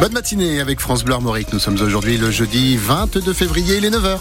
Bonne 0.00 0.12
matinée 0.12 0.60
avec 0.60 0.80
France 0.80 1.04
Bleu 1.04 1.14
Armorique. 1.14 1.52
Nous 1.52 1.58
sommes 1.58 1.80
aujourd'hui 1.80 2.18
le 2.18 2.30
jeudi 2.30 2.76
22 2.76 3.32
février, 3.32 3.76
il 3.78 3.84
est 3.84 3.90
9h. 3.90 4.18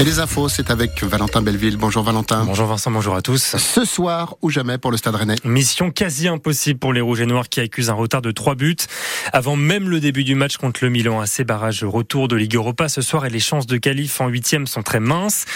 Et 0.00 0.04
les 0.04 0.20
infos, 0.20 0.48
c'est 0.48 0.70
avec 0.70 1.02
Valentin 1.02 1.42
Belleville. 1.42 1.76
Bonjour 1.76 2.04
Valentin. 2.04 2.44
Bonjour 2.44 2.68
Vincent, 2.68 2.92
bonjour 2.92 3.16
à 3.16 3.20
tous. 3.20 3.56
Ce 3.56 3.84
soir 3.84 4.36
ou 4.42 4.48
jamais 4.48 4.78
pour 4.78 4.92
le 4.92 4.96
Stade 4.96 5.16
Rennais. 5.16 5.34
Mission 5.42 5.90
quasi 5.90 6.28
impossible 6.28 6.78
pour 6.78 6.92
les 6.92 7.00
Rouges 7.00 7.20
et 7.20 7.26
Noirs 7.26 7.48
qui 7.48 7.58
accusent 7.58 7.90
un 7.90 7.94
retard 7.94 8.22
de 8.22 8.30
3 8.30 8.54
buts. 8.54 8.76
Avant 9.32 9.56
même 9.56 9.88
le 9.88 9.98
début 9.98 10.22
du 10.22 10.36
match 10.36 10.56
contre 10.56 10.84
le 10.84 10.90
Milan 10.90 11.20
AC, 11.20 11.42
barrage 11.42 11.82
retour 11.82 12.28
de 12.28 12.36
Ligue 12.36 12.54
Europa 12.54 12.88
ce 12.88 13.02
soir 13.02 13.26
et 13.26 13.28
les 13.28 13.40
chances 13.40 13.66
de 13.66 13.76
qualif 13.76 14.20
en 14.20 14.28
huitième 14.28 14.68
sont 14.68 14.84
très 14.84 15.00
minces. 15.00 15.46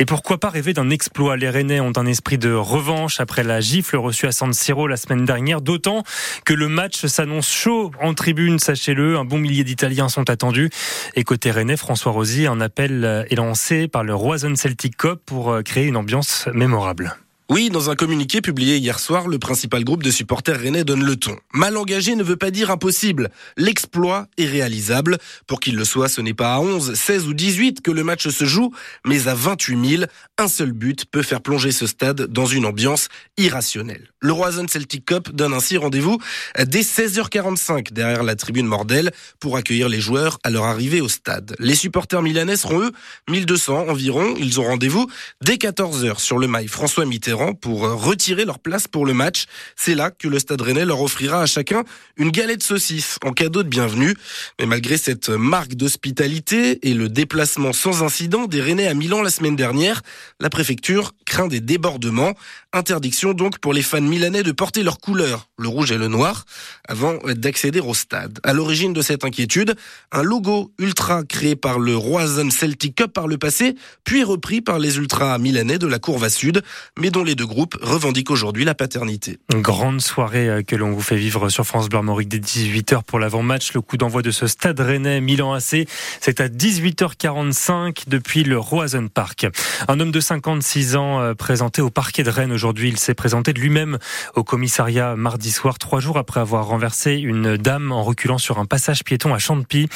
Et 0.00 0.04
pourquoi 0.04 0.40
pas 0.40 0.50
rêver 0.50 0.72
d'un 0.72 0.90
exploit? 0.90 1.36
Les 1.36 1.48
Rennais 1.48 1.78
ont 1.78 1.92
un 1.94 2.06
esprit 2.06 2.38
de 2.38 2.52
revanche 2.52 3.20
après 3.20 3.44
la 3.44 3.60
gifle 3.60 3.98
reçue 3.98 4.26
à 4.26 4.32
San 4.32 4.52
Siro 4.52 4.88
la 4.88 4.96
semaine 4.96 5.24
dernière, 5.24 5.60
d'autant 5.60 6.02
que 6.44 6.54
le 6.54 6.66
match 6.66 7.06
s'annonce 7.06 7.48
chaud 7.48 7.92
en 8.00 8.14
tribune, 8.14 8.58
sachez-le. 8.58 9.16
Un 9.16 9.24
bon 9.24 9.38
millier 9.38 9.62
d'Italiens 9.62 10.08
sont 10.08 10.28
attendus. 10.28 10.70
Et 11.14 11.22
côté 11.22 11.52
Rennais, 11.52 11.76
François 11.76 12.10
Rosy, 12.10 12.48
un 12.48 12.60
appel 12.60 13.26
est 13.30 13.36
lancé 13.36 13.90
par 13.92 14.02
le 14.02 14.14
Roison 14.14 14.56
Celtic 14.56 14.96
Cup 14.96 15.20
pour 15.24 15.50
euh, 15.50 15.62
créer 15.62 15.86
une 15.86 15.96
ambiance 15.96 16.48
mémorable. 16.52 17.14
Oui, 17.54 17.68
dans 17.68 17.90
un 17.90 17.96
communiqué 17.96 18.40
publié 18.40 18.78
hier 18.78 18.98
soir, 18.98 19.28
le 19.28 19.38
principal 19.38 19.84
groupe 19.84 20.02
de 20.02 20.10
supporters 20.10 20.58
rennais 20.58 20.84
donne 20.84 21.04
le 21.04 21.16
ton. 21.16 21.36
Mal 21.52 21.76
engagé 21.76 22.14
ne 22.14 22.22
veut 22.22 22.38
pas 22.38 22.50
dire 22.50 22.70
impossible. 22.70 23.28
L'exploit 23.58 24.26
est 24.38 24.46
réalisable. 24.46 25.18
Pour 25.46 25.60
qu'il 25.60 25.76
le 25.76 25.84
soit, 25.84 26.08
ce 26.08 26.22
n'est 26.22 26.32
pas 26.32 26.54
à 26.54 26.60
11, 26.60 26.94
16 26.94 27.26
ou 27.26 27.34
18 27.34 27.82
que 27.82 27.90
le 27.90 28.04
match 28.04 28.26
se 28.26 28.46
joue, 28.46 28.72
mais 29.04 29.28
à 29.28 29.34
28 29.34 29.96
000. 29.96 30.04
Un 30.38 30.48
seul 30.48 30.72
but 30.72 31.04
peut 31.04 31.20
faire 31.20 31.42
plonger 31.42 31.72
ce 31.72 31.86
stade 31.86 32.22
dans 32.22 32.46
une 32.46 32.64
ambiance 32.64 33.08
irrationnelle. 33.36 34.08
Le 34.20 34.32
Roison 34.32 34.66
Celtic 34.66 35.04
Cup 35.04 35.30
donne 35.30 35.52
ainsi 35.52 35.76
rendez-vous 35.76 36.18
dès 36.58 36.80
16h45 36.80 37.92
derrière 37.92 38.22
la 38.22 38.34
tribune 38.34 38.66
Mordel 38.66 39.10
pour 39.40 39.58
accueillir 39.58 39.90
les 39.90 40.00
joueurs 40.00 40.38
à 40.42 40.48
leur 40.48 40.64
arrivée 40.64 41.02
au 41.02 41.08
stade. 41.08 41.54
Les 41.58 41.74
supporters 41.74 42.22
milanais 42.22 42.56
seront 42.56 42.80
eux 42.80 42.92
1200 43.28 43.88
environ. 43.90 44.36
Ils 44.38 44.58
ont 44.58 44.64
rendez-vous 44.64 45.06
dès 45.42 45.56
14h 45.56 46.18
sur 46.18 46.38
le 46.38 46.46
mail 46.46 46.70
François 46.70 47.04
Mitterrand 47.04 47.41
pour 47.60 47.84
euh, 47.84 47.94
retirer 47.94 48.44
leur 48.44 48.58
place 48.58 48.88
pour 48.88 49.06
le 49.06 49.14
match. 49.14 49.46
C'est 49.76 49.94
là 49.94 50.10
que 50.10 50.28
le 50.28 50.38
Stade 50.38 50.60
Rennais 50.60 50.84
leur 50.84 51.00
offrira 51.00 51.42
à 51.42 51.46
chacun 51.46 51.84
une 52.16 52.30
galette 52.30 52.62
saucisse 52.62 53.18
en 53.24 53.32
cadeau 53.32 53.62
de 53.62 53.68
bienvenue. 53.68 54.14
Mais 54.58 54.66
malgré 54.66 54.96
cette 54.96 55.28
marque 55.28 55.74
d'hospitalité 55.74 56.88
et 56.88 56.94
le 56.94 57.08
déplacement 57.08 57.72
sans 57.72 58.02
incident 58.02 58.46
des 58.46 58.60
Rennais 58.60 58.88
à 58.88 58.94
Milan 58.94 59.22
la 59.22 59.30
semaine 59.30 59.56
dernière, 59.56 60.02
la 60.40 60.50
préfecture 60.50 61.12
craint 61.26 61.48
des 61.48 61.60
débordements. 61.60 62.34
Interdiction 62.74 63.34
donc 63.34 63.58
pour 63.58 63.74
les 63.74 63.82
fans 63.82 64.00
milanais 64.00 64.42
de 64.42 64.50
porter 64.50 64.82
leurs 64.82 64.98
couleurs, 64.98 65.50
le 65.58 65.68
rouge 65.68 65.92
et 65.92 65.98
le 65.98 66.08
noir, 66.08 66.46
avant 66.88 67.18
d'accéder 67.26 67.80
au 67.80 67.92
stade. 67.92 68.38
À 68.44 68.54
l'origine 68.54 68.94
de 68.94 69.02
cette 69.02 69.26
inquiétude, 69.26 69.74
un 70.10 70.22
logo 70.22 70.72
ultra 70.78 71.22
créé 71.22 71.54
par 71.54 71.78
le 71.78 71.94
Roison 71.94 72.48
Celtic 72.48 72.94
Cup 72.94 73.12
par 73.12 73.26
le 73.26 73.36
passé, 73.36 73.74
puis 74.04 74.24
repris 74.24 74.62
par 74.62 74.78
les 74.78 74.96
ultras 74.96 75.36
milanais 75.36 75.76
de 75.76 75.86
la 75.86 75.98
Courva 75.98 76.30
Sud, 76.30 76.62
mais 76.98 77.10
dont 77.10 77.22
les 77.24 77.34
deux 77.34 77.44
groupes 77.44 77.76
revendiquent 77.82 78.30
aujourd'hui 78.30 78.64
la 78.64 78.74
paternité. 78.74 79.38
grande 79.50 80.00
soirée 80.00 80.48
euh, 80.48 80.62
que 80.62 80.74
l'on 80.74 80.92
vous 80.92 81.02
fait 81.02 81.16
vivre 81.16 81.50
sur 81.50 81.66
France 81.66 81.90
Bleu 81.90 81.98
Armorique 81.98 82.28
dès 82.30 82.38
18h 82.38 83.02
pour 83.02 83.18
l'avant-match. 83.18 83.74
Le 83.74 83.82
coup 83.82 83.98
d'envoi 83.98 84.22
de 84.22 84.30
ce 84.30 84.46
stade 84.46 84.80
rennais 84.80 85.20
Milan 85.20 85.52
AC, 85.52 85.86
c'est 86.22 86.40
à 86.40 86.48
18h45 86.48 88.04
depuis 88.06 88.44
le 88.44 88.58
Roison 88.58 89.08
Park. 89.08 89.46
Un 89.88 90.00
homme 90.00 90.10
de 90.10 90.20
56 90.20 90.96
ans 90.96 91.20
euh, 91.20 91.34
présenté 91.34 91.82
au 91.82 91.90
parquet 91.90 92.22
de 92.22 92.30
Rennes. 92.30 92.61
Il 92.84 92.98
s'est 92.98 93.14
présenté 93.14 93.52
de 93.52 93.60
lui-même 93.60 93.98
au 94.34 94.44
commissariat 94.44 95.16
mardi 95.16 95.50
soir, 95.50 95.78
trois 95.78 95.98
jours 95.98 96.16
après 96.16 96.38
avoir 96.38 96.66
renversé 96.66 97.14
une 97.14 97.56
dame 97.56 97.90
en 97.90 98.04
reculant 98.04 98.38
sur 98.38 98.58
un 98.58 98.66
passage 98.66 99.02
piéton 99.02 99.34
à 99.34 99.38
Champy. 99.38 99.88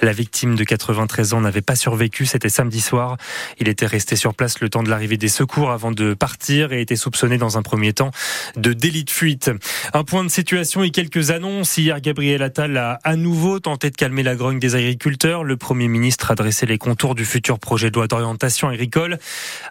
La 0.00 0.12
victime 0.12 0.56
de 0.56 0.64
93 0.64 1.34
ans 1.34 1.42
n'avait 1.42 1.60
pas 1.60 1.76
survécu, 1.76 2.24
c'était 2.24 2.48
samedi 2.48 2.80
soir. 2.80 3.18
Il 3.58 3.68
était 3.68 3.86
resté 3.86 4.16
sur 4.16 4.34
place 4.34 4.60
le 4.60 4.70
temps 4.70 4.82
de 4.82 4.88
l'arrivée 4.88 5.18
des 5.18 5.28
secours 5.28 5.70
avant 5.70 5.90
de 5.90 6.14
partir 6.14 6.72
et 6.72 6.80
était 6.80 6.96
soupçonné 6.96 7.36
dans 7.36 7.58
un 7.58 7.62
premier 7.62 7.92
temps 7.92 8.12
de 8.56 8.72
délit 8.72 9.04
de 9.04 9.10
fuite. 9.10 9.50
Un 9.92 10.04
point 10.04 10.24
de 10.24 10.30
situation 10.30 10.82
et 10.82 10.90
quelques 10.90 11.30
annonces. 11.30 11.76
Hier, 11.76 12.00
Gabriel 12.00 12.42
Attal 12.42 12.78
a 12.78 12.98
à 13.04 13.16
nouveau 13.16 13.60
tenté 13.60 13.90
de 13.90 13.96
calmer 13.96 14.22
la 14.22 14.36
grogne 14.36 14.58
des 14.58 14.74
agriculteurs. 14.74 15.44
Le 15.44 15.58
Premier 15.58 15.88
ministre 15.88 16.30
a 16.30 16.34
dressé 16.34 16.64
les 16.64 16.78
contours 16.78 17.14
du 17.14 17.26
futur 17.26 17.58
projet 17.58 17.90
de 17.90 17.96
loi 17.96 18.06
d'orientation 18.06 18.68
agricole, 18.68 19.18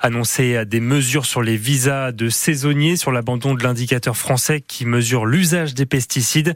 annoncé 0.02 0.64
des 0.66 0.80
mesures 0.80 1.25
sur 1.25 1.41
les 1.41 1.58
visas 1.58 2.12
de 2.12 2.30
saisonniers, 2.35 2.97
sur 2.97 3.12
l'abandon 3.12 3.56
de 3.56 3.63
l'indicateur 3.63 4.16
français 4.16 4.62
qui 4.62 4.85
mesure 4.85 5.25
l'usage 5.25 5.73
des 5.73 5.85
pesticides. 5.85 6.53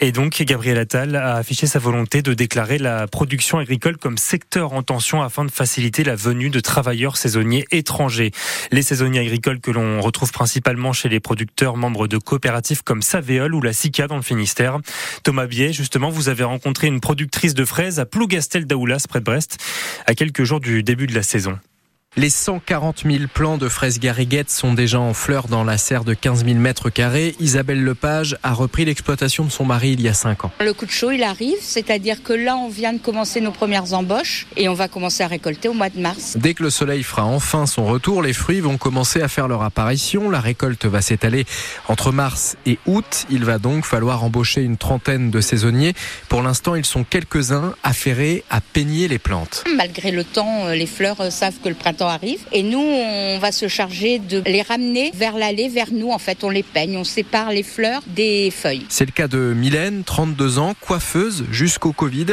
Et 0.00 0.12
donc, 0.12 0.40
Gabriel 0.42 0.78
Attal 0.78 1.16
a 1.16 1.34
affiché 1.36 1.66
sa 1.66 1.78
volonté 1.78 2.22
de 2.22 2.34
déclarer 2.34 2.78
la 2.78 3.06
production 3.06 3.58
agricole 3.58 3.96
comme 3.96 4.18
secteur 4.18 4.72
en 4.72 4.82
tension 4.82 5.22
afin 5.22 5.44
de 5.44 5.50
faciliter 5.50 6.04
la 6.04 6.14
venue 6.14 6.50
de 6.50 6.60
travailleurs 6.60 7.16
saisonniers 7.16 7.64
étrangers. 7.70 8.30
Les 8.70 8.82
saisonniers 8.82 9.20
agricoles 9.20 9.60
que 9.60 9.70
l'on 9.70 10.00
retrouve 10.00 10.32
principalement 10.32 10.92
chez 10.92 11.08
les 11.08 11.20
producteurs 11.20 11.76
membres 11.76 12.06
de 12.06 12.18
coopératives 12.18 12.82
comme 12.82 13.02
Savéol 13.02 13.54
ou 13.54 13.60
la 13.60 13.72
SICA 13.72 14.06
dans 14.06 14.16
le 14.16 14.22
Finistère. 14.22 14.78
Thomas 15.22 15.46
Biet, 15.46 15.72
justement, 15.72 16.10
vous 16.10 16.28
avez 16.28 16.44
rencontré 16.44 16.86
une 16.86 17.00
productrice 17.00 17.54
de 17.54 17.64
fraises 17.64 17.98
à 17.98 18.06
Plougastel 18.06 18.66
d'Aoulas, 18.66 19.06
près 19.08 19.20
de 19.20 19.24
Brest, 19.24 19.58
à 20.06 20.14
quelques 20.14 20.44
jours 20.44 20.60
du 20.60 20.82
début 20.82 21.06
de 21.06 21.14
la 21.14 21.22
saison. 21.22 21.58
Les 22.16 22.30
140 22.30 23.02
000 23.04 23.24
plants 23.26 23.58
de 23.58 23.68
fraises 23.68 23.98
gariguettes 23.98 24.48
sont 24.48 24.72
déjà 24.72 25.00
en 25.00 25.14
fleurs 25.14 25.48
dans 25.48 25.64
la 25.64 25.78
serre 25.78 26.04
de 26.04 26.14
15 26.14 26.44
000 26.44 26.58
mètres 26.60 26.88
carrés. 26.88 27.34
Isabelle 27.40 27.82
Lepage 27.82 28.36
a 28.44 28.52
repris 28.52 28.84
l'exploitation 28.84 29.44
de 29.44 29.50
son 29.50 29.64
mari 29.64 29.94
il 29.94 30.00
y 30.00 30.06
a 30.06 30.14
5 30.14 30.44
ans. 30.44 30.52
Le 30.60 30.72
coup 30.72 30.86
de 30.86 30.92
chaud, 30.92 31.10
il 31.10 31.24
arrive, 31.24 31.56
c'est-à-dire 31.60 32.22
que 32.22 32.32
là, 32.32 32.56
on 32.56 32.68
vient 32.68 32.92
de 32.92 32.98
commencer 32.98 33.40
nos 33.40 33.50
premières 33.50 33.94
embauches 33.94 34.46
et 34.56 34.68
on 34.68 34.74
va 34.74 34.86
commencer 34.86 35.24
à 35.24 35.26
récolter 35.26 35.68
au 35.68 35.72
mois 35.72 35.88
de 35.88 35.98
mars. 35.98 36.36
Dès 36.36 36.54
que 36.54 36.62
le 36.62 36.70
soleil 36.70 37.02
fera 37.02 37.24
enfin 37.24 37.66
son 37.66 37.84
retour, 37.84 38.22
les 38.22 38.32
fruits 38.32 38.60
vont 38.60 38.78
commencer 38.78 39.20
à 39.20 39.26
faire 39.26 39.48
leur 39.48 39.64
apparition. 39.64 40.30
La 40.30 40.40
récolte 40.40 40.86
va 40.86 41.02
s'étaler 41.02 41.46
entre 41.88 42.12
mars 42.12 42.56
et 42.64 42.78
août. 42.86 43.26
Il 43.28 43.44
va 43.44 43.58
donc 43.58 43.84
falloir 43.84 44.22
embaucher 44.22 44.62
une 44.62 44.76
trentaine 44.76 45.32
de 45.32 45.40
saisonniers. 45.40 45.94
Pour 46.28 46.42
l'instant, 46.42 46.76
ils 46.76 46.86
sont 46.86 47.02
quelques-uns 47.02 47.74
affairés 47.82 48.44
à 48.50 48.60
peigner 48.60 49.08
les 49.08 49.18
plantes. 49.18 49.64
Malgré 49.76 50.12
le 50.12 50.22
temps, 50.22 50.66
euh, 50.66 50.76
les 50.76 50.86
fleurs 50.86 51.20
euh, 51.20 51.30
savent 51.30 51.58
que 51.60 51.68
le 51.68 51.74
printemps 51.74 52.03
arrive. 52.08 52.40
Et 52.52 52.62
nous, 52.62 52.80
on 52.80 53.38
va 53.38 53.52
se 53.52 53.68
charger 53.68 54.18
de 54.18 54.42
les 54.46 54.62
ramener 54.62 55.10
vers 55.14 55.36
l'allée, 55.36 55.68
vers 55.68 55.92
nous. 55.92 56.10
En 56.10 56.18
fait, 56.18 56.44
on 56.44 56.50
les 56.50 56.62
peigne, 56.62 56.96
on 56.96 57.04
sépare 57.04 57.50
les 57.50 57.62
fleurs 57.62 58.02
des 58.06 58.50
feuilles. 58.50 58.86
C'est 58.88 59.06
le 59.06 59.12
cas 59.12 59.28
de 59.28 59.52
Mylène, 59.54 60.02
32 60.04 60.58
ans, 60.58 60.74
coiffeuse 60.80 61.44
jusqu'au 61.50 61.92
Covid. 61.92 62.26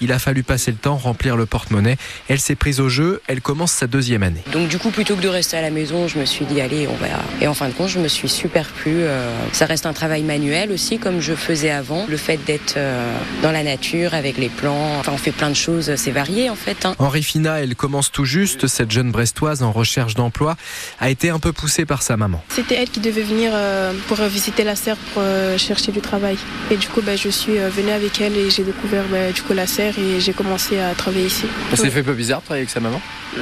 Il 0.00 0.12
a 0.12 0.18
fallu 0.18 0.42
passer 0.42 0.70
le 0.70 0.76
temps, 0.76 0.96
remplir 0.96 1.36
le 1.36 1.46
porte-monnaie. 1.46 1.96
Elle 2.28 2.40
s'est 2.40 2.56
prise 2.56 2.80
au 2.80 2.88
jeu, 2.88 3.20
elle 3.26 3.40
commence 3.40 3.72
sa 3.72 3.86
deuxième 3.86 4.22
année. 4.22 4.42
Donc 4.52 4.68
du 4.68 4.78
coup, 4.78 4.90
plutôt 4.90 5.16
que 5.16 5.22
de 5.22 5.28
rester 5.28 5.56
à 5.56 5.62
la 5.62 5.70
maison, 5.70 6.08
je 6.08 6.18
me 6.18 6.24
suis 6.24 6.44
dit, 6.44 6.60
allez, 6.60 6.86
on 6.88 6.94
va... 6.94 7.06
Et 7.40 7.46
en 7.46 7.54
fin 7.54 7.68
de 7.68 7.74
compte, 7.74 7.88
je 7.88 7.98
me 7.98 8.08
suis 8.08 8.28
super 8.28 8.66
plu. 8.68 8.92
Euh, 9.02 9.30
ça 9.52 9.66
reste 9.66 9.86
un 9.86 9.92
travail 9.92 10.22
manuel 10.22 10.72
aussi, 10.72 10.98
comme 10.98 11.20
je 11.20 11.34
faisais 11.34 11.70
avant. 11.70 12.06
Le 12.08 12.16
fait 12.16 12.38
d'être 12.44 12.74
euh, 12.76 13.12
dans 13.42 13.52
la 13.52 13.62
nature, 13.62 14.14
avec 14.14 14.38
les 14.38 14.48
plants, 14.48 14.98
enfin, 14.98 15.12
on 15.12 15.18
fait 15.18 15.32
plein 15.32 15.50
de 15.50 15.54
choses, 15.54 15.94
c'est 15.96 16.10
varié 16.10 16.50
en 16.50 16.54
fait. 16.54 16.86
Hein. 16.86 16.94
Henri 16.98 17.22
Fina, 17.22 17.60
elle 17.60 17.74
commence 17.74 18.10
tout 18.10 18.24
juste, 18.24 18.66
cette 18.66 18.90
jeune 18.90 19.10
brestoise 19.16 19.62
en 19.62 19.72
recherche 19.72 20.14
d'emploi, 20.14 20.56
a 21.00 21.08
été 21.08 21.30
un 21.30 21.38
peu 21.38 21.50
poussée 21.50 21.86
par 21.86 22.02
sa 22.02 22.18
maman. 22.18 22.44
C'était 22.50 22.74
elle 22.74 22.90
qui 22.90 23.00
devait 23.00 23.22
venir 23.22 23.50
euh, 23.54 23.94
pour 24.08 24.18
visiter 24.18 24.62
la 24.62 24.76
serre 24.76 24.98
pour 24.98 25.22
euh, 25.24 25.56
chercher 25.56 25.90
du 25.90 26.02
travail. 26.02 26.36
Et 26.70 26.76
du 26.76 26.86
coup, 26.88 27.00
bah, 27.00 27.16
je 27.16 27.30
suis 27.30 27.58
euh, 27.58 27.70
venue 27.70 27.92
avec 27.92 28.20
elle 28.20 28.36
et 28.36 28.50
j'ai 28.50 28.62
découvert 28.62 29.04
bah, 29.10 29.32
du 29.32 29.40
coup 29.40 29.54
la 29.54 29.66
serre 29.66 29.98
et 29.98 30.20
j'ai 30.20 30.34
commencé 30.34 30.78
à 30.78 30.94
travailler 30.94 31.26
ici. 31.28 31.46
Ça 31.70 31.76
s'est 31.76 31.90
fait 31.90 32.02
peu 32.02 32.12
bizarre 32.12 32.40
de 32.40 32.44
travailler 32.44 32.64
avec 32.64 32.70
sa 32.70 32.80
maman? 32.80 33.00
Mmh, 33.38 33.40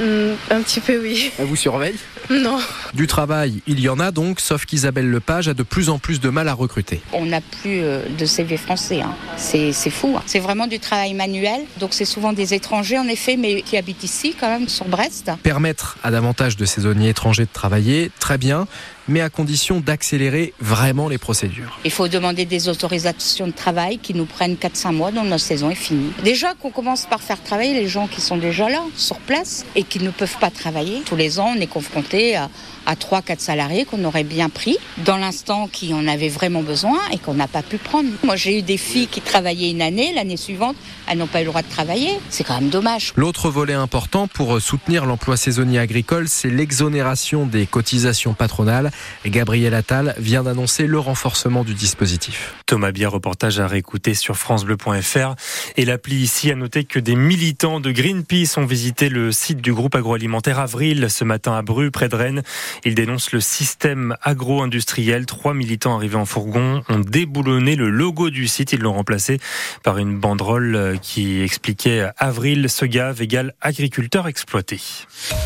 Un 0.49 0.61
petit 0.61 0.79
peu, 0.79 0.97
oui. 1.01 1.31
Elle 1.37 1.45
vous 1.45 1.57
surveille 1.57 1.95
Non. 2.29 2.57
Du 2.93 3.05
travail, 3.05 3.61
il 3.67 3.79
y 3.81 3.89
en 3.89 3.99
a 3.99 4.11
donc, 4.11 4.39
sauf 4.39 4.65
qu'Isabelle 4.65 5.09
Lepage 5.09 5.49
a 5.49 5.53
de 5.53 5.61
plus 5.63 5.89
en 5.89 5.99
plus 5.99 6.19
de 6.21 6.29
mal 6.29 6.47
à 6.47 6.53
recruter. 6.53 7.01
On 7.11 7.25
n'a 7.25 7.41
plus 7.41 7.81
de 8.19 8.25
CV 8.25 8.57
français. 8.57 9.01
Hein. 9.01 9.13
C'est 9.37 9.71
fou. 9.91 10.15
Hein. 10.17 10.23
C'est 10.25 10.39
vraiment 10.39 10.65
du 10.65 10.79
travail 10.79 11.13
manuel. 11.13 11.61
Donc 11.79 11.93
c'est 11.93 12.05
souvent 12.05 12.33
des 12.33 12.53
étrangers 12.53 12.97
en 12.97 13.07
effet, 13.07 13.37
mais 13.37 13.61
qui 13.61 13.77
habitent 13.77 14.03
ici 14.03 14.35
quand 14.39 14.49
même 14.49 14.67
sur 14.67 14.85
Brest. 14.85 15.31
À 16.03 16.11
davantage 16.11 16.57
de 16.57 16.65
saisonniers 16.65 17.09
étrangers 17.09 17.45
de 17.45 17.49
travailler, 17.51 18.11
très 18.19 18.37
bien, 18.37 18.67
mais 19.07 19.21
à 19.21 19.29
condition 19.29 19.79
d'accélérer 19.79 20.53
vraiment 20.59 21.09
les 21.09 21.17
procédures. 21.17 21.79
Il 21.85 21.91
faut 21.91 22.07
demander 22.07 22.45
des 22.45 22.69
autorisations 22.69 23.47
de 23.47 23.51
travail 23.51 23.97
qui 23.97 24.13
nous 24.13 24.25
prennent 24.25 24.55
4-5 24.55 24.91
mois 24.91 25.11
dont 25.11 25.23
notre 25.23 25.43
saison 25.43 25.69
est 25.69 25.75
finie. 25.75 26.11
Déjà 26.23 26.53
qu'on 26.53 26.71
commence 26.71 27.05
par 27.05 27.21
faire 27.21 27.41
travailler 27.41 27.73
les 27.73 27.87
gens 27.87 28.07
qui 28.07 28.21
sont 28.21 28.37
déjà 28.37 28.69
là, 28.69 28.81
sur 28.95 29.17
place, 29.17 29.65
et 29.75 29.83
qui 29.83 29.99
ne 29.99 30.09
peuvent 30.09 30.37
pas 30.39 30.49
travailler. 30.49 31.01
Tous 31.05 31.15
les 31.15 31.39
ans, 31.39 31.53
on 31.55 31.59
est 31.59 31.67
confronté 31.67 32.35
à, 32.35 32.49
à 32.85 32.95
3-4 32.95 33.39
salariés 33.39 33.85
qu'on 33.85 34.03
aurait 34.03 34.23
bien 34.23 34.49
pris 34.49 34.77
dans 35.05 35.17
l'instant 35.17 35.67
qui 35.71 35.93
en 35.93 36.07
avait 36.07 36.29
vraiment 36.29 36.63
besoin 36.63 36.97
et 37.11 37.17
qu'on 37.17 37.33
n'a 37.33 37.47
pas 37.47 37.61
pu 37.61 37.77
prendre. 37.77 38.09
Moi, 38.23 38.35
j'ai 38.35 38.59
eu 38.59 38.61
des 38.61 38.77
filles 38.77 39.07
qui 39.07 39.21
travaillaient 39.21 39.71
une 39.71 39.81
année, 39.81 40.13
l'année 40.13 40.37
suivante, 40.37 40.75
elles 41.07 41.17
n'ont 41.17 41.27
pas 41.27 41.41
eu 41.41 41.45
le 41.45 41.49
droit 41.49 41.61
de 41.61 41.69
travailler. 41.69 42.11
C'est 42.29 42.43
quand 42.43 42.55
même 42.55 42.69
dommage. 42.69 43.13
L'autre 43.15 43.49
volet 43.49 43.73
important 43.73 44.27
pour 44.27 44.61
soutenir 44.61 45.05
l'emploi 45.05 45.37
saisonnier 45.37 45.79
agricole, 45.79 46.27
c'est 46.27 46.49
l'exonération 46.49 47.45
des 47.45 47.65
cotisations 47.65 48.33
patronales 48.33 48.91
Gabriel 49.25 49.73
Attal 49.73 50.15
vient 50.17 50.43
d'annoncer 50.43 50.87
le 50.87 50.99
renforcement 50.99 51.63
du 51.63 51.73
dispositif. 51.73 52.55
Thomas 52.65 52.91
Bier, 52.91 53.07
reportage 53.07 53.59
à 53.59 53.67
réécouter 53.67 54.13
sur 54.13 54.37
francebleu.fr. 54.37 55.35
Et 55.77 55.85
l'appli 55.85 56.15
ici 56.15 56.51
a 56.51 56.55
noté 56.55 56.83
que 56.83 56.99
des 56.99 57.15
militants 57.15 57.79
de 57.79 57.91
Greenpeace 57.91 58.57
ont 58.57 58.65
visité 58.65 59.09
le 59.09 59.31
site 59.31 59.61
du 59.61 59.73
groupe 59.73 59.95
agroalimentaire 59.95 60.59
Avril 60.59 61.07
ce 61.09 61.23
matin 61.23 61.53
à 61.53 61.61
Bru, 61.61 61.91
près 61.91 62.09
de 62.09 62.15
Rennes. 62.15 62.43
Ils 62.83 62.95
dénoncent 62.95 63.31
le 63.31 63.41
système 63.41 64.15
agro-industriel. 64.21 65.25
Trois 65.25 65.53
militants 65.53 65.95
arrivés 65.95 66.15
en 66.15 66.25
fourgon 66.25 66.83
ont 66.89 66.99
déboulonné 66.99 67.75
le 67.75 67.89
logo 67.89 68.29
du 68.29 68.47
site. 68.47 68.73
Ils 68.73 68.81
l'ont 68.81 68.93
remplacé 68.93 69.39
par 69.83 69.97
une 69.97 70.17
banderole 70.17 70.97
qui 71.01 71.41
expliquait 71.41 72.09
Avril 72.17 72.69
se 72.69 72.85
gave 72.85 73.21
égale 73.21 73.53
agriculteur 73.61 74.27
exploité. 74.27 74.79